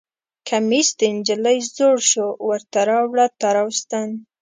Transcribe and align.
کمیس 0.47 0.87
د 0.99 1.01
نجلۍ 1.15 1.57
زوړ 1.75 1.95
شو 2.11 2.25
ورته 2.49 2.79
راوړه 2.89 3.25
تار 3.39 3.55
او 3.63 3.69
ستن 3.79 4.07